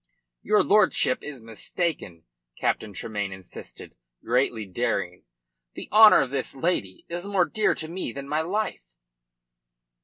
"Your 0.41 0.63
lordship 0.63 1.23
is 1.23 1.43
mistaken," 1.43 2.23
Captain 2.57 2.91
Tremayne 2.91 3.31
insisted, 3.31 3.97
greatly 4.23 4.65
daring. 4.65 5.25
"The 5.75 5.89
honour 5.91 6.21
of 6.21 6.31
this 6.31 6.55
lady 6.55 7.05
is 7.07 7.27
more 7.27 7.45
dear 7.45 7.75
to 7.75 7.87
me 7.87 8.11
than 8.11 8.27
my 8.27 8.41
life." 8.41 8.95